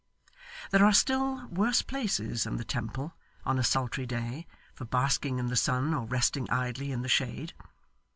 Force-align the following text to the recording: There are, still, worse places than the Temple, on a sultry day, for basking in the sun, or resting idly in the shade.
There 0.71 0.83
are, 0.83 0.93
still, 0.93 1.45
worse 1.49 1.83
places 1.83 2.45
than 2.45 2.55
the 2.57 2.63
Temple, 2.63 3.13
on 3.45 3.59
a 3.59 3.63
sultry 3.63 4.07
day, 4.07 4.47
for 4.73 4.83
basking 4.85 5.37
in 5.37 5.45
the 5.45 5.55
sun, 5.55 5.93
or 5.93 6.07
resting 6.07 6.49
idly 6.49 6.91
in 6.91 7.03
the 7.03 7.07
shade. 7.07 7.53